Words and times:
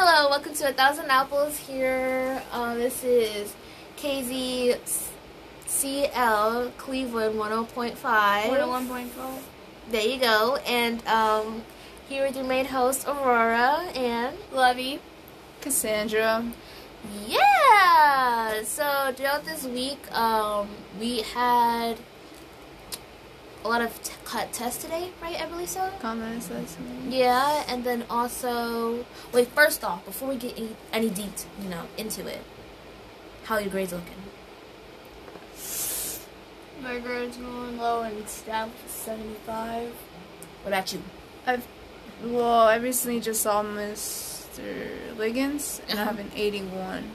Hello, 0.00 0.30
welcome 0.30 0.54
to 0.54 0.68
A 0.68 0.72
Thousand 0.72 1.10
Apples 1.10 1.58
here. 1.58 2.40
Uh, 2.52 2.74
this 2.76 3.02
is 3.02 3.52
KZCL 3.96 4.76
Cleveland 6.76 7.34
101.5. 7.34 7.96
101.5. 7.96 9.08
There 9.90 10.06
you 10.06 10.20
go. 10.20 10.58
And 10.64 11.04
um, 11.08 11.64
here 12.08 12.24
with 12.24 12.36
your 12.36 12.44
main 12.44 12.66
host, 12.66 13.08
Aurora, 13.08 13.90
and 13.96 14.36
Lovey. 14.52 15.00
Cassandra. 15.60 16.44
Yeah! 17.26 18.62
So 18.62 19.12
throughout 19.16 19.44
this 19.46 19.64
week, 19.64 19.98
um, 20.16 20.68
we 21.00 21.22
had 21.22 21.96
a 23.68 23.70
lot 23.70 23.82
of 23.82 24.02
t- 24.02 24.12
cut 24.24 24.50
tests 24.52 24.82
today, 24.82 25.10
right? 25.20 25.38
I 25.40 25.44
believe 25.46 25.68
so. 25.68 25.90
Common 26.00 26.38
assessment. 26.38 27.12
Yeah, 27.12 27.64
and 27.68 27.84
then 27.84 28.04
also, 28.08 29.04
wait. 29.32 29.48
First 29.48 29.84
off, 29.84 30.04
before 30.06 30.28
we 30.30 30.36
get 30.36 30.56
any, 30.58 30.74
any 30.92 31.10
deep, 31.10 31.32
you 31.62 31.68
know, 31.68 31.82
into 31.98 32.26
it, 32.26 32.40
how 33.44 33.56
are 33.56 33.60
your 33.60 33.70
grades 33.70 33.92
looking? 33.92 34.14
My 36.82 36.98
grade's 36.98 37.36
going 37.36 37.76
low 37.78 38.02
and 38.02 38.26
stamp 38.28 38.72
75. 38.86 39.92
What 40.62 40.68
about 40.68 40.92
you? 40.92 41.02
I've 41.46 41.66
well, 42.24 42.62
I 42.66 42.76
recently 42.76 43.20
just 43.20 43.42
saw 43.42 43.62
Mr. 43.62 45.16
Liggins, 45.18 45.80
and 45.88 45.98
I 45.98 46.02
Uh-huh. 46.02 46.10
have 46.12 46.18
an 46.20 46.30
81, 46.34 47.10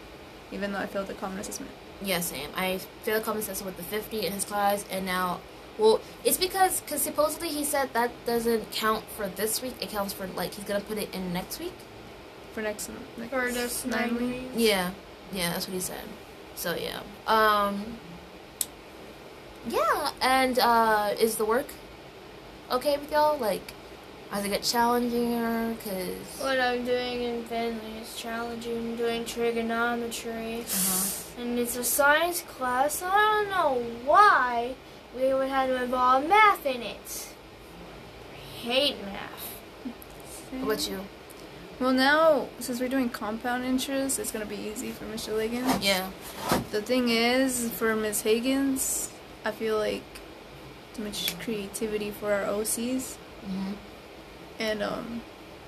even 0.51 0.71
though 0.71 0.79
I 0.79 0.85
failed 0.85 1.07
the 1.07 1.13
common 1.15 1.39
assessment. 1.39 1.71
Yes, 2.01 2.31
Yeah, 2.31 2.37
same. 2.43 2.49
I 2.55 2.77
failed 3.03 3.21
the 3.21 3.25
common 3.25 3.41
assessment 3.41 3.75
with 3.75 3.77
the 3.89 3.95
50 3.95 4.25
in 4.25 4.31
his 4.33 4.45
class, 4.45 4.85
and 4.91 5.05
now, 5.05 5.39
well, 5.77 6.01
it's 6.23 6.37
because 6.37 6.81
cause 6.87 7.01
supposedly 7.01 7.49
he 7.49 7.63
said 7.63 7.93
that 7.93 8.11
doesn't 8.25 8.71
count 8.71 9.05
for 9.17 9.27
this 9.27 9.61
week. 9.61 9.75
It 9.81 9.89
counts 9.89 10.13
for 10.13 10.27
like 10.27 10.53
he's 10.53 10.65
gonna 10.65 10.81
put 10.81 10.97
it 10.97 11.13
in 11.13 11.33
next 11.33 11.59
week. 11.59 11.73
For 12.53 12.61
next, 12.61 12.89
next 13.17 13.31
For 13.31 13.51
this 13.51 13.85
nine 13.85 14.15
weeks. 14.15 14.55
Yeah, 14.55 14.91
yeah, 15.31 15.51
that's 15.51 15.67
what 15.67 15.73
he 15.73 15.79
said. 15.79 16.03
So 16.55 16.75
yeah, 16.75 16.99
um, 17.25 17.97
yeah, 19.67 20.11
and 20.21 20.59
uh, 20.59 21.15
is 21.19 21.37
the 21.37 21.45
work 21.45 21.67
okay 22.69 22.97
with 22.97 23.11
y'all? 23.11 23.39
Like, 23.39 23.73
does 24.31 24.45
it 24.45 24.49
get 24.49 24.61
challenging 24.61 25.33
or 25.33 25.75
cause? 25.83 26.39
What 26.39 26.59
I'm 26.59 26.85
doing 26.85 27.23
in 27.23 27.43
Finley 27.45 27.97
is 27.99 28.15
challenging. 28.15 28.77
I'm 28.77 28.95
doing 28.95 29.25
trigonometry. 29.25 30.61
Uh-huh. 30.61 31.41
And 31.41 31.57
it's 31.57 31.75
a 31.75 31.83
science 31.83 32.41
class. 32.41 33.01
I 33.01 33.09
don't 33.09 33.49
know 33.49 33.83
why 34.05 34.75
we 35.15 35.33
would 35.33 35.49
have 35.49 35.69
to 35.69 35.83
involve 35.83 36.27
math 36.27 36.65
in 36.65 36.81
it. 36.81 37.27
I 38.31 38.35
hate 38.65 38.95
math. 39.05 39.93
What 40.51 40.63
about 40.63 40.89
you? 40.89 40.99
Well, 41.79 41.93
now 41.93 42.47
since 42.59 42.79
we're 42.79 42.89
doing 42.89 43.09
compound 43.09 43.65
interest, 43.65 44.19
it's 44.19 44.31
gonna 44.31 44.45
be 44.45 44.55
easy 44.55 44.91
for 44.91 45.05
Mr. 45.05 45.35
Liggins. 45.35 45.83
Yeah. 45.83 46.09
The 46.71 46.81
thing 46.81 47.09
is, 47.09 47.69
for 47.71 47.95
Ms. 47.95 48.21
Higgins, 48.21 49.11
I 49.43 49.51
feel 49.51 49.77
like 49.77 50.03
too 50.93 51.03
much 51.03 51.37
creativity 51.39 52.11
for 52.11 52.31
our 52.33 52.43
OCs, 52.45 53.15
hmm 53.45 53.73
and 54.59 54.83
um, 54.83 55.21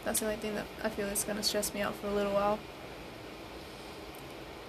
that's 0.05 0.19
the 0.19 0.27
only 0.27 0.37
thing 0.37 0.53
that 0.53 0.65
I 0.83 0.89
feel 0.89 1.07
is 1.07 1.23
gonna 1.23 1.41
stress 1.41 1.73
me 1.73 1.81
out 1.81 1.95
for 1.95 2.07
a 2.07 2.13
little 2.13 2.33
while. 2.33 2.59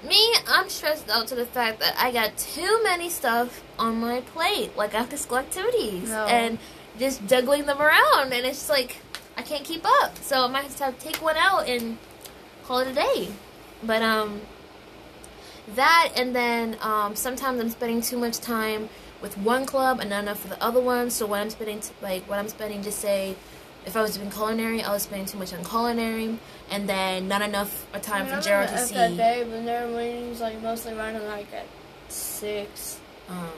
Me, 0.07 0.35
I'm 0.49 0.69
stressed 0.69 1.09
out 1.11 1.27
to 1.29 1.35
the 1.35 1.47
fact 1.47 1.81
that 1.81 1.97
I 1.99 2.13
got 2.13 2.37
too 2.37 2.81
many 2.85 3.09
stuff 3.11 3.63
on 3.79 4.01
my 4.01 4.21
plate, 4.21 4.77
like 4.77 4.95
after 4.95 5.17
school 5.17 5.39
activities, 5.39 6.09
No. 6.11 6.27
and 6.27 6.59
just 6.99 7.27
juggling 7.27 7.67
them 7.67 7.81
around, 7.81 8.33
and 8.33 8.47
it's 8.47 8.59
just 8.59 8.71
like 8.71 8.99
I 9.37 9.43
can't 9.43 9.65
keep 9.65 9.85
up. 9.85 10.17
So 10.19 10.45
I 10.45 10.47
might 10.49 10.65
have 10.65 10.77
to 10.77 11.05
take 11.05 11.17
one 11.23 11.37
out 11.37 11.69
and 11.69 11.99
call 12.65 12.79
it 12.81 12.89
a 12.89 12.95
day. 12.95 13.29
But 13.83 14.03
um, 14.03 14.41
that 15.75 16.13
and 16.17 16.35
then 16.35 16.77
um, 16.81 17.17
sometimes 17.17 17.61
I'm 17.61 17.71
spending 17.71 18.01
too 18.01 18.17
much 18.19 18.39
time 18.39 18.89
with 19.21 19.37
one 19.39 19.67
club 19.67 19.99
and 20.01 20.11
not 20.11 20.23
enough 20.23 20.41
for 20.41 20.49
the 20.49 20.63
other 20.63 20.81
one. 20.81 21.11
So 21.11 21.27
when 21.27 21.41
I'm 21.41 21.51
spending 21.51 21.81
t- 21.81 21.91
like 22.01 22.23
when 22.31 22.39
I'm 22.39 22.49
spending, 22.49 22.83
just 22.83 22.99
say. 23.01 23.37
If 23.87 23.97
I 23.97 24.03
was 24.03 24.17
doing 24.17 24.31
culinary, 24.31 24.83
I 24.83 24.93
was 24.93 25.05
spending 25.05 25.27
too 25.27 25.39
much 25.39 25.55
on 25.55 25.65
culinary, 25.65 26.39
and 26.71 26.89
then 26.89 27.29
not 27.29 27.41
enough 27.41 27.87
time 28.03 28.27
for 28.27 28.41
Gerald 28.41 28.69
to 28.71 28.79
see. 28.79 28.95
that 28.95 29.17
day, 29.17 29.47
but 29.49 29.65
their 29.65 29.87
meetings 29.87 30.41
like 30.41 30.61
mostly 30.61 30.93
running 30.95 31.25
like 31.27 31.47
at 31.55 31.67
six. 32.09 32.99
Um, 33.29 33.49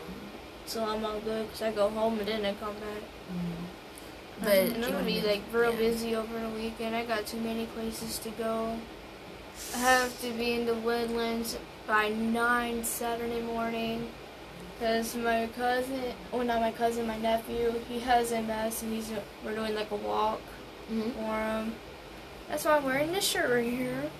So 0.66 0.84
I'm 0.84 1.02
all 1.04 1.18
good 1.20 1.46
because 1.46 1.62
I 1.62 1.72
go 1.72 1.88
home 1.88 2.18
and 2.18 2.28
then 2.28 2.44
I 2.44 2.52
come 2.54 2.74
back. 2.74 3.02
but 4.40 4.52
and 4.52 4.76
I'm 4.76 4.82
you 4.82 4.88
gonna 4.88 5.04
be 5.04 5.20
like 5.22 5.42
real 5.50 5.72
yeah. 5.72 5.78
busy 5.78 6.14
over 6.14 6.38
the 6.38 6.50
weekend. 6.50 6.94
I 6.94 7.04
got 7.06 7.26
too 7.26 7.40
many 7.40 7.64
places 7.66 8.18
to 8.18 8.30
go. 8.30 8.78
I 9.74 9.78
have 9.78 10.20
to 10.20 10.30
be 10.32 10.52
in 10.52 10.66
the 10.66 10.74
woodlands 10.74 11.56
by 11.86 12.10
nine 12.10 12.84
Saturday 12.84 13.40
morning 13.40 14.10
because 14.78 15.16
my 15.16 15.48
cousin, 15.56 16.00
well 16.32 16.44
not 16.44 16.60
my 16.60 16.70
cousin, 16.72 17.06
my 17.06 17.18
nephew, 17.18 17.74
he 17.88 18.00
has 18.00 18.30
MS 18.32 18.82
and 18.82 18.92
he's 18.92 19.10
we're 19.44 19.54
doing 19.54 19.74
like 19.74 19.90
a 19.90 19.96
walk 19.96 20.40
Mhm. 20.90 21.12
for 21.14 21.40
him. 21.42 21.74
That's 22.48 22.64
why 22.64 22.76
I'm 22.76 22.84
wearing 22.84 23.12
this 23.12 23.24
shirt 23.24 23.50
right 23.50 23.64
here. 23.70 24.10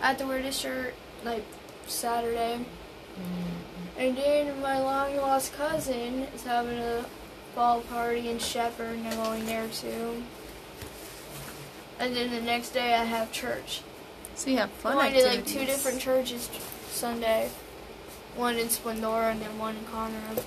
I 0.00 0.08
have 0.08 0.18
to 0.18 0.26
wear 0.26 0.42
this 0.42 0.58
shirt 0.58 0.94
like 1.24 1.44
Saturday. 1.86 2.64
Mm-hmm. 3.18 4.00
And 4.00 4.16
then 4.16 4.60
my 4.60 4.78
long 4.78 5.16
lost 5.16 5.52
cousin 5.54 6.26
is 6.34 6.44
having 6.44 6.78
a 6.78 7.04
ball 7.54 7.80
party 7.82 8.28
in 8.28 8.38
Shepherd, 8.38 8.96
and 8.96 9.06
I'm 9.08 9.16
going 9.16 9.44
there 9.46 9.68
too. 9.68 10.22
And 11.98 12.16
then 12.16 12.30
the 12.30 12.40
next 12.40 12.70
day 12.70 12.94
I 12.94 13.04
have 13.04 13.30
church. 13.32 13.82
So 14.34 14.50
you 14.50 14.56
have 14.58 14.70
fun 14.70 14.96
I'm 14.96 15.12
going 15.12 15.22
to 15.24 15.28
like 15.28 15.46
two 15.46 15.64
different 15.66 16.00
churches 16.00 16.48
Sunday. 16.90 17.50
One 18.36 18.56
in 18.58 18.68
Splendora 18.68 19.32
and 19.32 19.40
then 19.40 19.58
one 19.58 19.76
in 19.76 19.84
Conroe. 19.84 20.44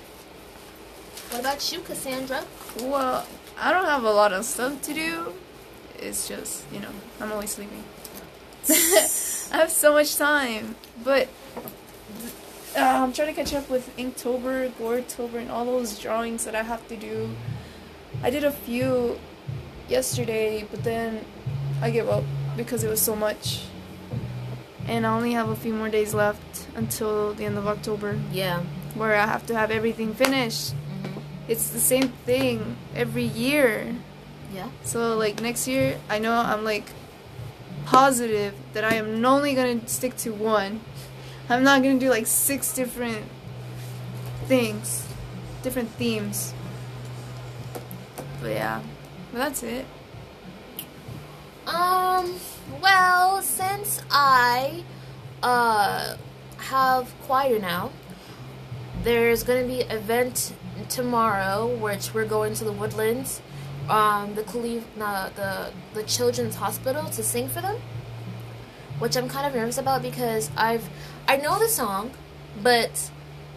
What 1.30 1.40
about 1.40 1.72
you, 1.72 1.80
Cassandra? 1.80 2.44
Well, 2.80 3.26
I 3.58 3.72
don't 3.72 3.84
have 3.84 4.04
a 4.04 4.10
lot 4.10 4.32
of 4.32 4.44
stuff 4.44 4.82
to 4.82 4.94
do. 4.94 5.34
It's 5.98 6.28
just, 6.28 6.64
you 6.72 6.80
know, 6.80 6.90
I'm 7.20 7.32
always 7.32 7.50
sleeping. 7.50 7.84
I 8.68 9.58
have 9.58 9.70
so 9.70 9.92
much 9.92 10.16
time, 10.16 10.74
but 11.02 11.28
uh, 12.76 12.80
I'm 12.80 13.12
trying 13.12 13.28
to 13.28 13.34
catch 13.34 13.54
up 13.54 13.70
with 13.70 13.96
Inktober, 13.96 14.70
Gourtober, 14.72 15.34
and 15.34 15.50
all 15.50 15.64
those 15.64 15.98
drawings 15.98 16.44
that 16.44 16.54
I 16.54 16.62
have 16.62 16.86
to 16.88 16.96
do. 16.96 17.30
I 18.22 18.30
did 18.30 18.44
a 18.44 18.50
few 18.50 19.18
yesterday, 19.88 20.66
but 20.70 20.84
then 20.84 21.24
I 21.80 21.90
gave 21.90 22.08
up 22.08 22.24
because 22.56 22.84
it 22.84 22.88
was 22.88 23.00
so 23.00 23.16
much. 23.16 23.62
And 24.88 25.06
I 25.06 25.14
only 25.14 25.32
have 25.32 25.48
a 25.48 25.56
few 25.56 25.72
more 25.74 25.88
days 25.88 26.14
left 26.14 26.66
until 26.76 27.34
the 27.34 27.44
end 27.44 27.58
of 27.58 27.66
October, 27.66 28.18
Yeah. 28.32 28.60
where 28.94 29.16
I 29.16 29.26
have 29.26 29.44
to 29.46 29.54
have 29.56 29.70
everything 29.70 30.14
finished. 30.14 30.74
Mm-hmm. 30.74 31.20
It's 31.48 31.70
the 31.70 31.80
same 31.80 32.08
thing 32.24 32.76
every 32.94 33.24
year. 33.24 33.94
Yeah. 34.54 34.68
So 34.84 35.16
like 35.16 35.40
next 35.42 35.66
year, 35.66 35.98
I 36.08 36.18
know 36.18 36.32
I'm 36.32 36.62
like 36.64 36.90
positive 37.84 38.54
that 38.74 38.84
I 38.84 38.94
am 38.94 39.24
only 39.24 39.54
gonna 39.54 39.86
stick 39.88 40.16
to 40.18 40.30
one. 40.32 40.80
I'm 41.48 41.62
not 41.62 41.82
gonna 41.82 41.98
do 41.98 42.10
like 42.10 42.26
six 42.26 42.72
different 42.74 43.24
things, 44.46 45.06
different 45.62 45.90
themes. 45.90 46.54
But 48.40 48.50
yeah, 48.52 48.82
but 49.32 49.38
that's 49.38 49.62
it. 49.62 49.84
Um. 51.66 52.34
Well, 52.80 53.42
since 53.42 54.02
I 54.10 54.84
uh 55.42 56.16
have 56.58 57.12
choir 57.22 57.58
now, 57.58 57.90
there's 59.02 59.42
gonna 59.42 59.64
be 59.66 59.82
an 59.82 59.90
event 59.90 60.52
tomorrow, 60.88 61.66
which 61.66 62.12
we're 62.14 62.24
going 62.26 62.54
to 62.54 62.64
the 62.64 62.72
Woodlands, 62.72 63.40
um, 63.88 64.34
the 64.34 64.42
Cleve, 64.42 64.84
no, 64.96 65.28
the 65.34 65.72
the 65.94 66.02
Children's 66.04 66.54
Hospital 66.56 67.04
to 67.04 67.22
sing 67.22 67.48
for 67.48 67.60
them, 67.60 67.76
which 68.98 69.16
I'm 69.16 69.28
kind 69.28 69.46
of 69.46 69.54
nervous 69.54 69.78
about 69.78 70.02
because 70.02 70.50
I've 70.56 70.88
I 71.28 71.36
know 71.38 71.58
the 71.58 71.68
song, 71.68 72.10
but 72.62 73.10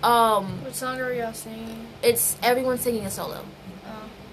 um, 0.04 0.64
What 0.64 0.76
song 0.76 1.00
are 1.02 1.14
y'all 1.14 1.34
singing? 1.34 1.88
it's 2.02 2.38
everyone 2.42 2.78
singing 2.78 3.06
a 3.06 3.12
solo. 3.12 3.44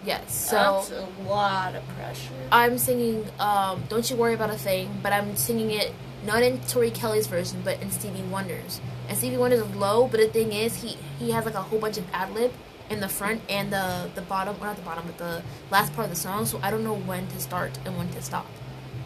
Yes, 0.06 0.32
so. 0.32 0.56
that's 0.56 0.90
a 0.92 1.28
lot 1.28 1.74
of 1.74 1.86
pressure. 1.88 2.32
I'm 2.52 2.78
singing 2.78 3.26
um, 3.40 3.82
"Don't 3.88 4.08
You 4.08 4.16
Worry 4.16 4.34
About 4.34 4.50
a 4.50 4.56
Thing," 4.56 5.00
but 5.02 5.12
I'm 5.12 5.34
singing 5.36 5.72
it 5.72 5.92
not 6.24 6.42
in 6.42 6.60
Tori 6.60 6.90
Kelly's 6.90 7.26
version, 7.26 7.60
but 7.64 7.80
in 7.82 7.90
Stevie 7.90 8.22
Wonder's. 8.22 8.80
And 9.08 9.18
Stevie 9.18 9.36
Wonder's 9.36 9.60
is 9.60 9.74
low, 9.76 10.06
but 10.08 10.20
the 10.20 10.28
thing 10.28 10.52
is, 10.52 10.82
he 10.82 10.96
he 11.18 11.30
has 11.32 11.44
like 11.44 11.54
a 11.54 11.62
whole 11.62 11.78
bunch 11.78 11.98
of 11.98 12.04
ad 12.12 12.34
lib 12.34 12.52
in 12.88 13.00
the 13.00 13.08
front 13.08 13.42
and 13.48 13.72
the 13.72 14.10
the 14.14 14.22
bottom, 14.22 14.56
or 14.60 14.66
not 14.66 14.76
the 14.76 14.82
bottom, 14.82 15.04
but 15.06 15.18
the 15.18 15.42
last 15.70 15.92
part 15.94 16.04
of 16.04 16.10
the 16.10 16.20
song. 16.20 16.46
So 16.46 16.60
I 16.62 16.70
don't 16.70 16.84
know 16.84 16.96
when 16.96 17.26
to 17.28 17.40
start 17.40 17.78
and 17.84 17.96
when 17.96 18.08
to 18.10 18.22
stop. 18.22 18.46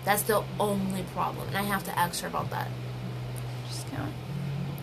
That's 0.04 0.22
the 0.22 0.42
only 0.58 1.02
problem, 1.14 1.48
and 1.48 1.56
I 1.56 1.62
have 1.62 1.84
to 1.84 1.98
ask 1.98 2.22
her 2.22 2.28
about 2.28 2.50
that. 2.50 2.68
Just 3.68 3.88
count. 3.90 4.12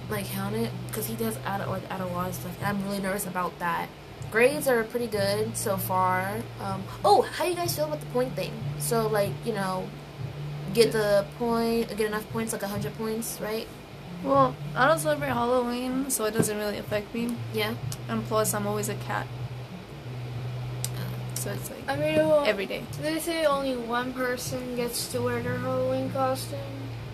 Like 0.09 0.25
count 0.25 0.55
it, 0.55 0.71
because 0.87 1.07
he 1.07 1.15
does 1.15 1.37
add 1.45 1.67
like 1.67 1.83
add 1.89 2.01
a 2.01 2.07
lot 2.07 2.29
of 2.29 2.35
stuff, 2.35 2.55
and 2.57 2.67
I'm 2.67 2.83
really 2.83 2.99
nervous 2.99 3.25
about 3.25 3.57
that. 3.59 3.89
Grades 4.31 4.68
are 4.68 4.83
pretty 4.83 5.07
good 5.07 5.56
so 5.56 5.77
far. 5.77 6.35
Um, 6.62 6.83
oh, 7.06 7.21
how 7.21 7.45
do 7.45 7.50
you 7.50 7.56
guys 7.56 7.75
feel 7.75 7.85
about 7.85 8.01
the 8.01 8.07
point 8.07 8.35
thing? 8.35 8.51
So 8.79 9.07
like 9.07 9.31
you 9.45 9.53
know, 9.53 9.88
get 10.74 10.91
the 10.91 11.25
point, 11.38 11.89
get 11.89 12.07
enough 12.07 12.29
points, 12.31 12.53
like 12.53 12.62
hundred 12.62 12.95
points, 12.97 13.39
right? 13.41 13.68
Well, 14.24 14.56
I 14.75 14.88
don't 14.88 15.00
celebrate 15.00 15.29
Halloween, 15.29 16.09
so 16.09 16.25
it 16.25 16.33
doesn't 16.33 16.57
really 16.57 16.77
affect 16.77 17.13
me. 17.13 17.35
Yeah. 17.53 17.75
And 18.09 18.25
plus, 18.25 18.53
I'm 18.53 18.65
always 18.65 18.89
a 18.89 18.95
cat. 18.95 19.27
So 21.35 21.51
it's 21.51 21.69
like 21.69 21.88
I 21.88 21.95
mean, 21.95 22.15
well, 22.18 22.44
every 22.45 22.65
day. 22.65 22.83
they 23.01 23.19
say 23.19 23.45
only 23.45 23.77
one 23.77 24.12
person 24.13 24.75
gets 24.75 25.07
to 25.12 25.21
wear 25.21 25.41
their 25.41 25.57
Halloween 25.59 26.09
costume. 26.12 26.59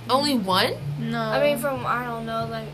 Only 0.09 0.37
one? 0.37 0.75
No. 0.97 1.21
I 1.21 1.43
mean, 1.43 1.57
from 1.57 1.85
I 1.85 2.05
don't 2.05 2.25
know, 2.25 2.47
like 2.49 2.67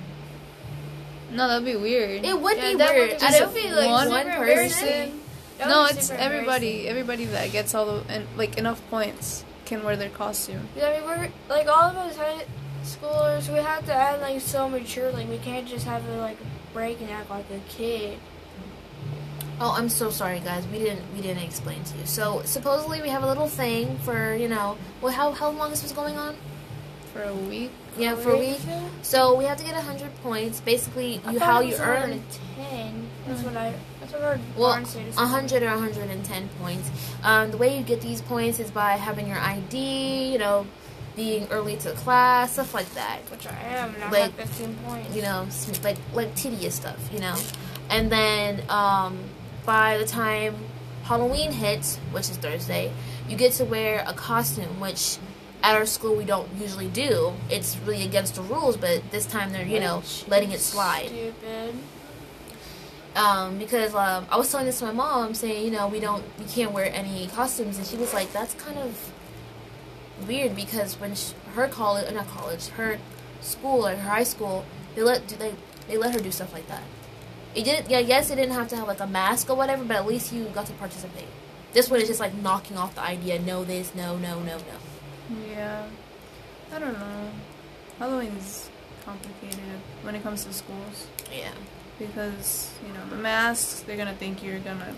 no, 1.31 1.47
that'd 1.47 1.65
be 1.65 1.75
weird. 1.75 2.25
It 2.25 2.39
would 2.39 2.57
yeah, 2.57 2.71
be 2.71 2.75
that 2.77 2.95
weird. 2.95 3.11
would 3.11 3.23
I 3.23 3.27
just 3.27 3.39
don't 3.39 3.53
be 3.53 3.61
feel 3.61 3.75
like 3.75 3.89
one, 3.89 4.09
one 4.09 4.25
person. 4.25 4.87
person. 4.87 5.21
No, 5.59 5.85
it's 5.85 6.09
everybody. 6.09 6.87
Everybody 6.87 7.25
that 7.25 7.51
gets 7.51 7.75
all 7.75 7.85
the 7.85 8.13
and 8.13 8.25
like 8.37 8.57
enough 8.57 8.81
points 8.89 9.43
can 9.65 9.83
wear 9.83 9.95
their 9.95 10.09
costume. 10.09 10.67
Yeah, 10.75 10.87
I 10.87 10.99
mean, 10.99 11.03
we're 11.03 11.29
like 11.49 11.67
all 11.67 11.89
of 11.89 11.95
us 11.97 12.17
high 12.17 12.45
schoolers. 12.83 13.51
We 13.51 13.59
have 13.59 13.85
to 13.85 13.93
act 13.93 14.21
like 14.21 14.41
so 14.41 14.69
mature. 14.69 15.11
Like 15.11 15.27
we 15.29 15.37
can't 15.37 15.67
just 15.67 15.85
have 15.85 16.07
a 16.07 16.17
like 16.17 16.37
break 16.73 17.01
and 17.01 17.09
act 17.09 17.29
like 17.29 17.45
a 17.51 17.59
kid. 17.69 18.17
Oh, 19.61 19.75
I'm 19.77 19.89
so 19.89 20.09
sorry, 20.09 20.39
guys. 20.39 20.65
We 20.67 20.79
didn't 20.79 21.03
we 21.13 21.21
didn't 21.21 21.43
explain 21.43 21.83
to 21.83 21.97
you. 21.97 22.05
So 22.05 22.41
supposedly 22.45 23.01
we 23.01 23.09
have 23.09 23.23
a 23.23 23.27
little 23.27 23.49
thing 23.49 23.97
for 23.99 24.33
you 24.33 24.47
know. 24.47 24.77
Well, 25.01 25.11
how 25.11 25.31
how 25.33 25.49
long 25.49 25.69
this 25.69 25.83
was 25.83 25.91
going 25.91 26.17
on? 26.17 26.35
For 27.13 27.23
a 27.23 27.33
week. 27.33 27.71
Yeah, 27.97 28.15
for 28.15 28.31
a 28.31 28.38
week. 28.38 28.59
So 29.01 29.35
we 29.35 29.45
have 29.45 29.57
to 29.57 29.63
get 29.63 29.73
hundred 29.75 30.15
points. 30.21 30.61
Basically, 30.61 31.21
you 31.29 31.39
how 31.39 31.61
you 31.61 31.75
earn 31.75 32.11
110. 32.11 33.07
That's 33.27 33.41
what 33.44 33.57
I. 33.57 33.73
That's 34.00 34.13
what 34.13 34.21
I 34.21 34.25
heard. 34.25 34.41
Well, 34.56 34.69
Lauren 34.69 34.85
say 34.85 35.03
to 35.03 35.13
someone. 35.13 35.31
100 35.31 35.63
or 35.63 35.69
110 35.69 36.50
points. 36.61 36.89
Um, 37.23 37.51
the 37.51 37.57
way 37.57 37.77
you 37.77 37.83
get 37.83 38.01
these 38.01 38.21
points 38.21 38.59
is 38.59 38.71
by 38.71 38.91
having 38.91 39.27
your 39.27 39.39
ID, 39.39 40.31
you 40.31 40.38
know, 40.38 40.67
being 41.15 41.47
early 41.50 41.77
to 41.77 41.91
class, 41.91 42.53
stuff 42.53 42.73
like 42.73 42.89
that. 42.94 43.19
Which 43.31 43.47
I 43.47 43.59
am, 43.59 43.94
and 43.95 44.11
Like, 44.11 44.38
have 44.38 44.50
15 44.50 44.75
points. 44.85 45.15
You 45.15 45.21
know, 45.23 45.47
like 45.83 45.97
like 46.13 46.35
tedious 46.35 46.75
stuff, 46.75 47.09
you 47.11 47.19
know. 47.19 47.35
And 47.89 48.11
then 48.11 48.61
um, 48.69 49.17
by 49.65 49.97
the 49.97 50.06
time 50.06 50.56
Halloween 51.03 51.51
hits, 51.51 51.97
which 52.11 52.29
is 52.29 52.38
Thursday, 52.38 52.94
you 53.27 53.35
get 53.35 53.53
to 53.53 53.65
wear 53.65 54.03
a 54.06 54.13
costume, 54.13 54.79
which 54.79 55.17
at 55.63 55.75
our 55.75 55.85
school 55.85 56.15
we 56.15 56.25
don't 56.25 56.50
usually 56.59 56.88
do. 56.88 57.33
It's 57.50 57.77
really 57.85 58.03
against 58.03 58.35
the 58.35 58.41
rules, 58.41 58.77
but 58.77 59.11
this 59.11 59.25
time 59.25 59.51
they're 59.53 59.65
you 59.65 59.79
know 59.79 60.03
letting 60.27 60.51
it 60.51 60.59
slide. 60.59 61.07
Stupid. 61.07 61.75
um, 63.15 63.57
because 63.57 63.94
um, 63.95 64.27
I 64.31 64.38
was 64.38 64.50
telling 64.51 64.65
this 64.67 64.79
to 64.79 64.85
my 64.85 64.91
mom, 64.91 65.33
saying, 65.33 65.65
you 65.65 65.71
know, 65.71 65.88
we 65.88 66.00
don't, 66.00 66.23
we 66.38 66.45
can't 66.45 66.71
wear 66.71 66.85
any 66.94 67.27
costumes, 67.27 67.77
and 67.77 67.85
she 67.85 67.97
was 67.97 68.13
like, 68.13 68.31
that's 68.31 68.53
kind 68.53 68.77
of 68.77 69.11
weird 70.27 70.56
because 70.56 71.00
when 71.00 71.15
she, 71.15 71.33
her 71.56 71.67
college, 71.67 72.11
not 72.13 72.27
college, 72.27 72.67
her 72.69 73.00
school 73.41 73.88
or 73.88 73.95
her 73.95 74.09
high 74.09 74.23
school, 74.23 74.65
they 74.95 75.01
let 75.01 75.27
do 75.27 75.35
they 75.35 75.53
they 75.88 75.97
let 75.97 76.13
her 76.13 76.19
do 76.19 76.31
stuff 76.31 76.53
like 76.53 76.67
that. 76.67 76.83
It 77.56 77.63
didn't, 77.63 77.89
yeah, 77.89 78.00
yes, 78.00 78.29
it 78.29 78.35
didn't 78.35 78.53
have 78.53 78.67
to 78.69 78.75
have 78.77 78.88
like 78.88 79.00
a 79.00 79.07
mask 79.07 79.50
or 79.50 79.56
whatever, 79.56 79.83
but 79.83 79.97
at 79.97 80.06
least 80.06 80.31
you 80.31 80.45
got 80.45 80.67
to 80.67 80.73
participate. 80.73 81.27
This 81.73 81.89
one 81.89 82.00
is 82.01 82.07
just 82.07 82.19
like 82.19 82.33
knocking 82.35 82.77
off 82.77 82.95
the 82.95 83.01
idea, 83.01 83.39
no 83.39 83.63
this, 83.63 83.95
no, 83.95 84.17
no, 84.17 84.39
no, 84.39 84.57
no. 84.57 84.77
Yeah. 85.49 85.85
I 86.73 86.79
don't 86.79 86.93
know. 86.93 87.29
Halloween's 87.97 88.69
complicated 89.05 89.59
when 90.03 90.15
it 90.15 90.23
comes 90.23 90.45
to 90.45 90.53
schools 90.53 91.07
Yeah. 91.35 91.51
because 91.97 92.71
you 92.85 92.93
know 92.93 93.05
the 93.09 93.15
masks. 93.15 93.81
They're 93.81 93.97
gonna 93.97 94.13
think 94.13 94.43
you're 94.43 94.59
gonna. 94.59 94.95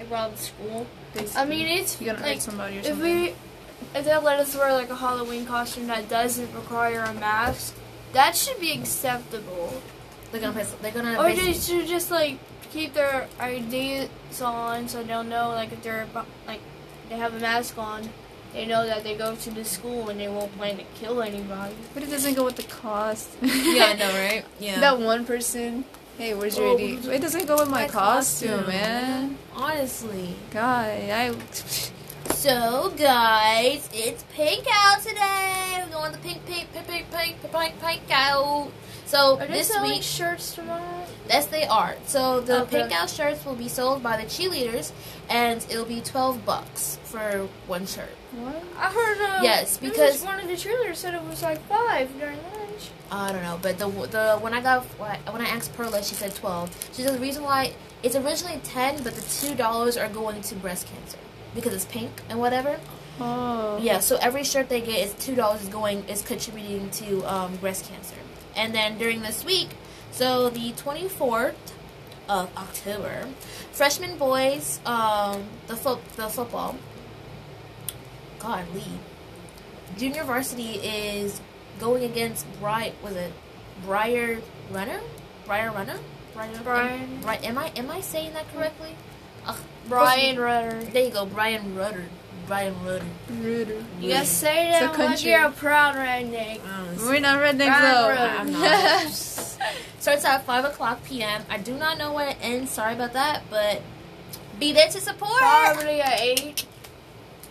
I 0.00 0.04
robbed 0.04 0.38
school. 0.38 0.86
Basically, 1.14 1.40
I 1.40 1.44
mean, 1.44 1.66
it's 1.66 2.00
you're 2.00 2.14
gonna 2.14 2.26
like 2.26 2.36
hurt 2.36 2.42
somebody 2.42 2.78
or 2.78 2.80
if 2.80 2.98
we 2.98 3.34
if 3.94 4.04
they 4.04 4.16
let 4.16 4.40
us 4.40 4.56
wear 4.56 4.72
like 4.72 4.90
a 4.90 4.96
Halloween 4.96 5.46
costume 5.46 5.86
that 5.88 6.08
doesn't 6.08 6.52
require 6.54 7.00
a 7.02 7.14
mask, 7.14 7.74
that 8.12 8.36
should 8.36 8.60
be 8.60 8.72
acceptable. 8.72 9.82
They're 10.32 10.40
gonna, 10.40 10.52
put- 10.64 10.82
they're 10.82 10.92
gonna. 10.92 11.18
Or 11.20 11.32
they 11.32 11.52
should 11.52 11.86
just 11.86 12.10
like 12.10 12.38
keep 12.70 12.92
their 12.94 13.28
IDs 13.40 14.42
on 14.42 14.88
so 14.88 15.02
they'll 15.02 15.24
know 15.24 15.48
like 15.50 15.72
if 15.72 15.82
they're 15.82 16.06
like 16.46 16.60
they 17.08 17.16
have 17.16 17.34
a 17.34 17.40
mask 17.40 17.78
on, 17.78 18.08
they 18.52 18.66
know 18.66 18.86
that 18.86 19.04
they 19.04 19.14
go 19.14 19.34
to 19.36 19.50
the 19.50 19.64
school 19.64 20.08
and 20.08 20.18
they 20.18 20.28
won't 20.28 20.56
plan 20.56 20.76
to 20.78 20.84
kill 20.94 21.22
anybody. 21.22 21.74
but 21.94 22.02
it 22.02 22.10
doesn't 22.10 22.34
go 22.34 22.44
with 22.44 22.56
the 22.56 22.62
cost. 22.64 23.28
yeah, 23.42 23.86
I 23.86 23.92
know, 23.94 24.08
right? 24.10 24.44
Yeah. 24.60 24.80
that 24.84 24.98
one 24.98 25.24
person. 25.24 25.84
Hey, 26.16 26.34
where's 26.34 26.56
your 26.58 26.66
Oh, 26.68 26.74
ID? 26.74 27.08
It 27.12 27.20
doesn't 27.22 27.46
go 27.46 27.58
with 27.58 27.68
my, 27.68 27.82
My 27.82 27.88
costume, 27.88 28.48
costume. 28.64 28.66
man. 28.68 29.38
Honestly. 29.54 30.34
God, 30.50 30.88
I. 30.88 31.32
So, 32.34 32.92
guys, 32.96 33.88
it's 33.92 34.24
pink 34.34 34.66
out 34.72 35.00
today. 35.02 35.82
We're 35.84 35.92
going 35.92 36.12
to 36.12 36.18
pink, 36.18 36.44
pink, 36.46 36.72
pink, 36.72 36.86
pink, 36.86 37.10
pink, 37.10 37.40
pink, 37.40 37.52
pink, 37.52 37.80
pink 37.80 38.02
out. 38.10 38.70
So 39.06 39.38
Are 39.40 39.46
this 39.46 39.68
selling 39.68 39.92
week, 39.92 40.02
shirts 40.02 40.54
tomorrow? 40.54 41.04
yes, 41.28 41.46
they 41.46 41.64
are. 41.66 41.96
So 42.06 42.40
the 42.40 42.62
Okay. 42.64 42.80
pink 42.80 42.92
out 42.92 43.08
shirts 43.08 43.44
will 43.46 43.54
be 43.54 43.68
sold 43.68 44.02
by 44.02 44.16
the 44.18 44.24
cheerleaders, 44.24 44.92
and 45.30 45.64
it'll 45.70 45.86
be 45.86 46.00
twelve 46.02 46.44
bucks 46.44 46.98
for 47.04 47.48
one 47.66 47.86
shirt. 47.86 48.10
What? 48.32 48.62
I 48.76 48.90
heard. 48.90 49.18
Uh, 49.20 49.40
Yes, 49.42 49.76
because- 49.78 50.22
one 50.22 50.38
of 50.40 50.46
the 50.48 50.54
cheerleaders 50.54 50.96
said 50.96 51.14
it 51.14 51.22
was 51.22 51.42
like 51.42 51.60
five 51.68 52.08
during 52.18 52.36
lunch. 52.36 52.90
I 53.10 53.32
don't 53.32 53.42
know, 53.42 53.58
but 53.62 53.78
the 53.78 53.88
the 53.88 54.38
when 54.40 54.52
I 54.54 54.60
got 54.60 54.84
when 54.98 55.40
I 55.40 55.48
asked 55.48 55.74
Perla, 55.74 56.02
she 56.02 56.14
said 56.14 56.34
twelve. 56.34 56.70
She 56.92 57.02
said 57.02 57.14
the 57.14 57.18
reason 57.20 57.42
why 57.42 57.72
it's 58.02 58.14
originally 58.14 58.60
ten, 58.64 59.02
but 59.02 59.14
the 59.14 59.22
two 59.22 59.54
dollars 59.54 59.96
are 59.96 60.08
going 60.08 60.42
to 60.42 60.54
breast 60.56 60.86
cancer 60.86 61.18
because 61.54 61.72
it's 61.72 61.86
pink 61.86 62.10
and 62.28 62.38
whatever. 62.38 62.78
Oh. 63.20 63.78
Yeah, 63.80 63.98
so 64.00 64.16
every 64.20 64.44
shirt 64.44 64.68
they 64.68 64.80
get 64.80 64.98
is 65.00 65.14
two 65.14 65.34
dollars 65.34 65.62
is 65.62 65.68
going 65.68 66.04
is 66.08 66.20
contributing 66.22 66.90
to 66.90 67.24
um, 67.24 67.56
breast 67.56 67.88
cancer. 67.90 68.14
And 68.54 68.74
then 68.74 68.98
during 68.98 69.22
this 69.22 69.44
week, 69.44 69.70
so 70.12 70.50
the 70.50 70.72
twenty 70.72 71.08
fourth 71.08 71.56
of 72.28 72.50
October, 72.58 73.26
freshman 73.72 74.18
boys, 74.18 74.80
um, 74.84 75.44
the 75.66 75.76
foot 75.76 75.98
the 76.16 76.28
football. 76.28 76.76
God, 78.38 78.64
Lee. 78.74 78.82
Junior 79.96 80.24
varsity 80.24 80.74
is 80.74 81.40
going 81.78 82.04
against 82.04 82.46
Bright. 82.60 82.94
Was 83.02 83.16
it 83.16 83.32
Briar 83.84 84.40
Runner? 84.70 85.00
Briar 85.46 85.70
Runner? 85.72 85.98
Briar, 86.34 86.60
Brian. 86.62 87.22
Right? 87.22 87.42
Am 87.44 87.58
I 87.58 87.72
am 87.76 87.90
I 87.90 88.00
saying 88.00 88.34
that 88.34 88.52
correctly? 88.54 88.90
Mm-hmm. 89.44 89.50
Ugh, 89.50 89.56
Brian 89.88 90.38
Rudder. 90.38 90.82
there 90.84 91.04
you 91.06 91.10
go, 91.10 91.26
Brian 91.26 91.74
Rudder. 91.74 92.04
Brian 92.46 92.74
Rudder. 92.84 93.04
Rude. 93.40 93.84
You 94.00 94.10
gotta 94.10 94.24
say 94.26 94.70
that 94.70 94.90
It's 94.90 94.98
like 94.98 95.24
you're 95.24 95.44
a 95.44 95.50
proud 95.50 95.96
redneck. 95.96 96.60
Oh, 96.64 97.08
We're 97.08 97.20
not 97.20 97.40
rednecks 97.40 97.66
Brian 97.66 97.92
though. 97.92 98.08
Rude. 98.08 98.18
I'm 98.18 98.52
not. 98.52 99.12
Starts 99.98 100.24
at 100.24 100.46
5 100.46 100.64
o'clock 100.64 101.04
p.m. 101.04 101.42
I 101.50 101.58
do 101.58 101.74
not 101.74 101.98
know 101.98 102.12
when 102.14 102.28
it 102.28 102.38
ends. 102.40 102.70
Sorry 102.70 102.94
about 102.94 103.12
that, 103.14 103.42
but 103.50 103.82
be 104.58 104.72
there 104.72 104.88
to 104.88 105.00
support. 105.00 105.38
Probably 105.38 106.00
at 106.00 106.20
eight. 106.20 106.64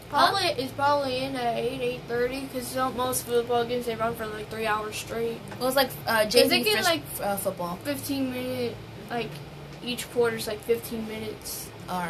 Probably 0.10 0.46
it's 0.46 0.72
probably 0.72 1.18
in 1.18 1.36
at 1.36 1.58
eight, 1.58 1.82
eight 1.82 2.02
thirty, 2.08 2.42
because 2.42 2.74
most 2.96 3.26
football 3.26 3.66
games 3.66 3.86
they 3.88 3.96
run 3.96 4.16
for 4.16 4.26
like 4.28 4.50
three 4.50 4.66
hours 4.66 4.96
straight. 4.96 5.40
It 5.52 5.60
was 5.60 5.76
like 5.76 5.90
uh, 6.08 6.26
Is 6.28 6.36
it 6.36 6.38
JV 6.50 6.50
getting, 6.64 6.74
fresh- 6.74 6.86
like- 6.86 7.02
uh, 7.22 7.36
football. 7.38 7.76
Fifteen 7.84 8.32
minute, 8.32 8.76
like 9.10 9.30
each 9.84 10.10
quarter's 10.12 10.48
like 10.48 10.60
fifteen 10.62 11.08
minutes, 11.08 11.70
Or, 11.90 12.04
okay. 12.04 12.10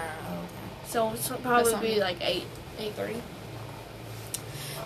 so 0.85 1.11
it's 1.13 1.27
probably 1.41 1.75
be 1.95 1.99
like 1.99 2.17
eight, 2.21 2.45
eight 2.79 2.93
thirty. 2.93 3.21